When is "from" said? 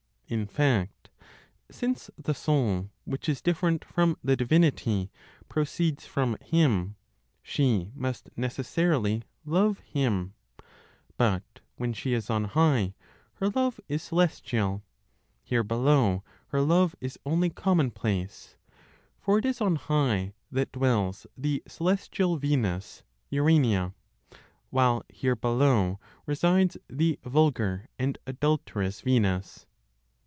3.83-4.15, 6.05-6.37